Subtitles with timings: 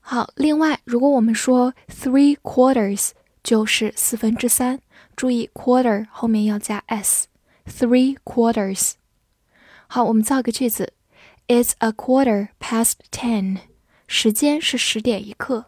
[0.02, 3.11] 好，另外，如果我们说 three quarters
[3.44, 4.80] 就是四分之三，
[5.16, 8.94] 注意 quarter 后面要加 s，three quarters。
[9.88, 10.94] 好，我们造个句子
[11.47, 13.58] ，It's a quarter past ten，
[14.08, 15.66] 时间是十点一刻。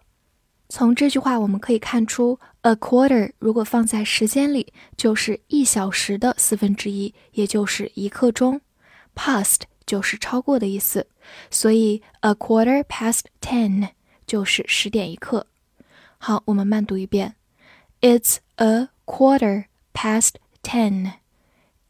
[0.69, 8.61] 从这句话我们可以看出，a quarter 如果放在时间里，就是一小时的四分之一，也就是一刻钟。
[9.13, 11.05] past 就是超过的意思，
[11.49, 13.89] 所以 a quarter past ten。
[14.30, 15.46] 就是十点一刻。
[16.18, 17.36] 好，我们慢读一遍。
[18.00, 20.30] It's a quarter past
[20.62, 21.12] ten.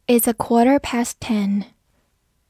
[0.07, 1.65] It's a quarter past ten.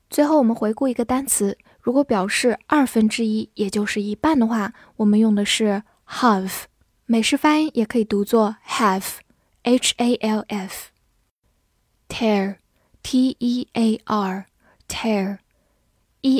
[0.09, 6.65] 最后，我们回顾一个单词，如果表示二分之一，也就是一半的话，我们用的是 half。
[7.07, 15.39] 美式发音也可以读作 half，h a l f。tear，t e a r，tear，e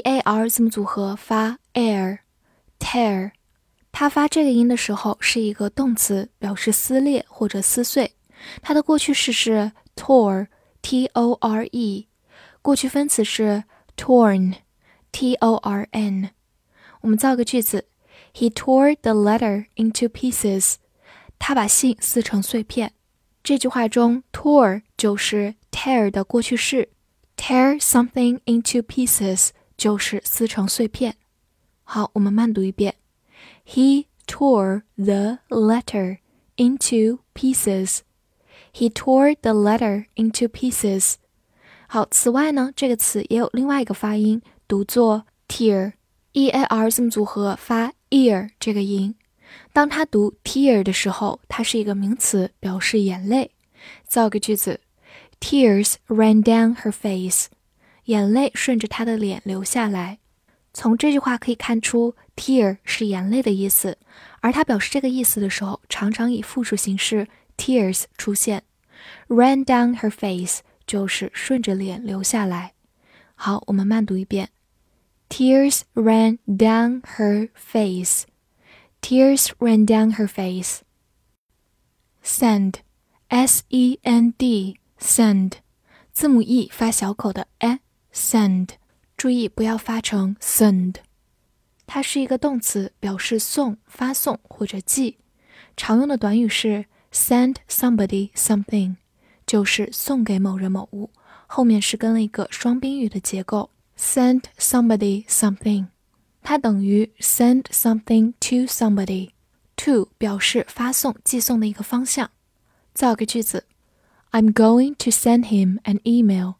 [0.01, 3.33] a r 字母组合发 air，tear。
[3.92, 8.14] 它发这个音的时候是一个动词，表示撕裂或者撕碎。
[8.62, 12.08] 它的过去式是 tore，t o r e，
[12.62, 13.64] 过去分词是
[13.96, 16.30] torn，t o r n。
[17.02, 17.86] 我们造个句子
[18.34, 20.76] ：He tore the letter into pieces。
[21.38, 22.94] 他把信撕成碎片。
[23.44, 26.90] 这句话中，tore 就是 tear 的过去式
[27.36, 31.18] ，tear something into pieces 就是撕成碎片。
[31.84, 32.96] 好，我们慢读一遍。
[33.74, 36.20] He tore the letter
[36.58, 38.02] into pieces.
[38.74, 41.16] He tore the letter into pieces.
[41.88, 49.16] 好，此外呢，这个词也有另外一个发音，读作 tear，e a r 字母组合发 ear 这个音。
[49.72, 53.52] 当它读 tear 的时候，它是一个名词，表示眼泪。
[54.06, 54.82] 造个句子
[55.40, 57.48] ：Tears ran down her face.
[58.06, 60.18] 眼泪顺着她的脸流下来。
[60.74, 63.99] 从这句话可以看出 ，tear 是眼泪的意思，
[64.41, 68.63] 而它表示这个意思的时候，常常以复数形式 tears 出现。
[69.29, 72.73] Ran down her face 就是顺着脸流下来。
[73.35, 74.49] 好，我们慢读一遍：
[75.29, 78.23] Tears ran down her face.
[79.03, 80.81] Tears ran down her face.
[82.25, 82.75] Send,
[83.29, 85.53] S-E-N-D, send，
[86.13, 88.71] 字母 e 发小口的 e，send。
[89.17, 90.97] 注意不要发成 send，
[91.94, 95.18] 它是一个动词，表示送、发送或者寄。
[95.76, 98.96] 常用的短语是 send somebody something，
[99.46, 101.10] 就是送给某人某物，
[101.48, 105.88] 后面是跟了一个双宾语的结构，send somebody something，
[106.42, 112.32] 它等于 send something to somebody，to 表示发送、寄送的一个方向。
[112.94, 113.66] 造个句子
[114.32, 116.54] ：I'm going to send him an email。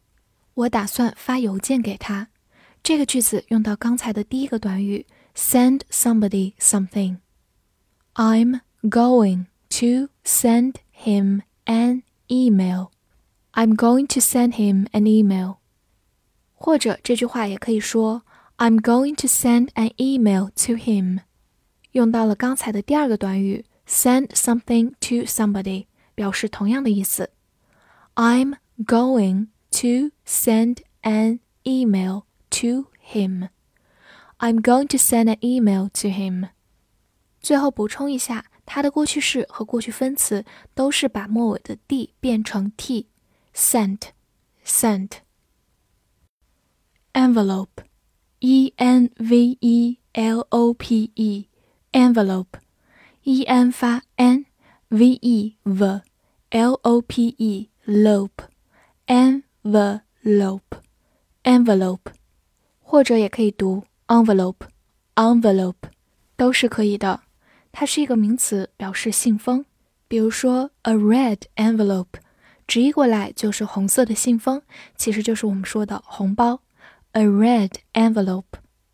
[0.52, 2.28] 我打算发邮件给他。
[2.82, 12.91] 这个句子用到刚才的第一个短语 send somebody something。I'm going to send him an email.
[13.53, 15.57] I'm going to send him an email.
[16.53, 18.23] 或者这句话也可以说
[18.57, 21.19] I'm going to send an email to him。
[21.91, 25.85] 用到了刚才的第二个短语 send something to somebody，
[26.15, 27.31] 表示同样的意思。
[28.15, 33.49] I'm going to send an email to him.
[34.41, 36.49] I'm going to send an email to him.
[37.41, 44.09] 最后补充一下，它的过去式和过去分词都是把末尾的 d 变成 t。sent,
[44.63, 45.21] sent.
[47.13, 47.83] envelope,
[48.39, 51.47] e n v e l o p e,
[51.91, 52.59] envelope,
[53.23, 56.01] e n 发 n，v e v,
[56.51, 58.43] l o p e, lope,
[59.07, 60.61] envelope,
[61.43, 62.11] envelope.
[62.79, 65.88] 或者也可以读 envelope，envelope，
[66.36, 67.22] 都是可以的。
[67.72, 69.64] 它是一个名词，表示信封。
[70.06, 72.20] 比如说，a red envelope，
[72.66, 74.60] 直译过来就是红色的信封，
[74.94, 76.60] 其实就是我们说的红包。
[77.12, 78.44] a red envelope，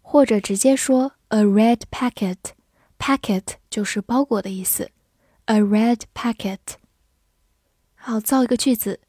[0.01, 4.93] 或者直接说 a red packet，packet 就是包裹的意思。
[5.47, 6.59] a red packet。
[7.97, 9.01] 好，造一个句子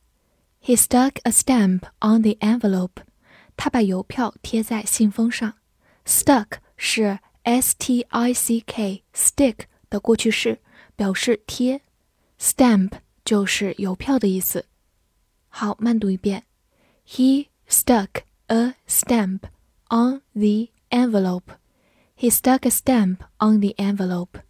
[0.64, 3.04] ：He stuck a stamp on the envelope。
[3.56, 5.54] 他把邮票贴在信封上。
[6.09, 10.61] stuck 是 s t i c k stick 的过去式，
[10.97, 11.82] 表示贴。
[12.38, 12.93] stamp
[13.25, 14.67] 就是邮票的意思。
[15.49, 16.44] 好，慢读一遍。
[17.06, 19.41] He stuck a stamp
[19.88, 21.56] on the envelope.
[22.17, 24.41] He stuck a stamp on the envelope.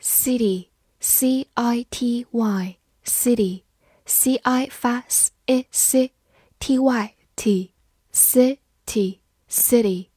[0.00, 3.62] City, C I T Y, city,
[4.06, 6.12] C I 发 s i c,
[6.58, 7.72] t y t,
[8.12, 10.08] city, city.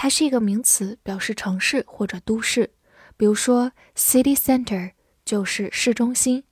[0.00, 2.70] 它是一个名词，表示城市或者都市。
[3.16, 4.92] 比如说，city center
[5.24, 6.44] 就是市中心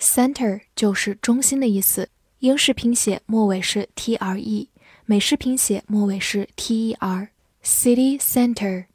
[0.00, 2.08] ，center 就是中心的意思。
[2.40, 4.68] 英式拼写末尾是 t r e，
[5.06, 7.30] 美式拼写末尾是 t e r。
[7.62, 8.86] city center，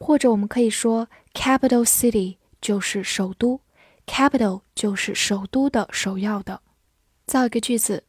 [0.00, 3.60] 或者我们可以说 capital city 就是首都
[4.08, 6.62] ，capital 就是首都的首要的。
[7.26, 8.02] 造一个句子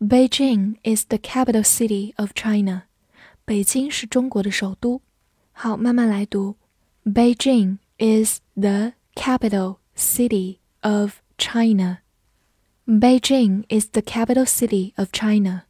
[0.00, 2.88] ：Beijing is the capital city of China。
[3.45, 5.01] 北京是中国的首都。
[5.51, 6.55] 好，慢慢来读。
[7.03, 11.99] Beijing is the capital city of China.
[12.85, 15.63] Beijing is the capital city of China.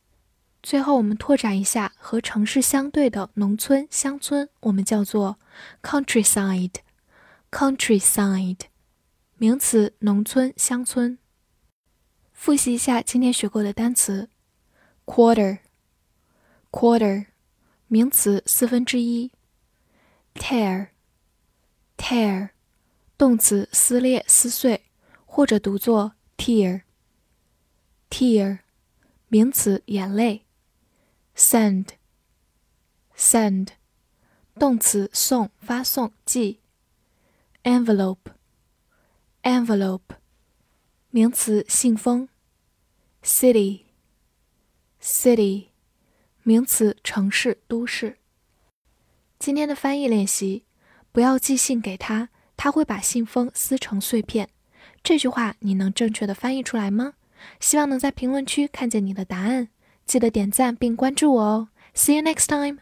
[0.62, 5.40] 最后，我们拓展一下和城市相对的农村、乡村，我们叫做
[5.82, 8.60] countryside。countryside，
[9.38, 11.18] 名词，农村、乡村。
[12.34, 14.30] 复习一下今天学过的单词：
[15.06, 17.28] quarter，quarter。
[17.92, 19.32] 名词四分之一，
[20.36, 22.50] tear，tear，
[23.18, 24.84] 动词撕裂、撕碎，
[25.26, 28.60] 或者读作 tear，tear，
[29.30, 30.46] 名词眼泪，
[31.36, 33.70] send，send，
[34.56, 36.60] 动词送、发送、寄，
[37.64, 40.02] envelope，envelope，
[41.10, 42.28] 名词信封，
[43.24, 45.68] city，city。
[46.45, 48.19] 名词：城市、都市。
[49.39, 50.65] 今天的翻译练习：
[51.13, 54.49] 不要寄信给他，他会把信封撕成碎片。
[55.05, 57.15] 这句话你能正确的翻译出来吗？
[57.61, 59.69] 希望能在评论区看见你的答案。
[60.05, 61.69] 记得点赞并关注我哦。
[61.95, 62.79] See you next time.